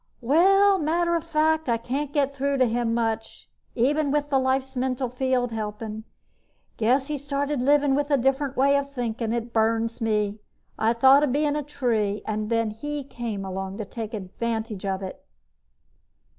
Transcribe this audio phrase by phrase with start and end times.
[0.21, 0.79] "Well...
[0.79, 5.09] matter of fact, I can't get through to him much, even with the Life's mental
[5.09, 6.05] field helping.
[6.77, 9.31] Guess he started living with a different way of thinking.
[9.31, 10.39] It burns me.
[10.75, 15.03] I thought of being a tree, and then he came along to take advantage of
[15.03, 15.23] it!"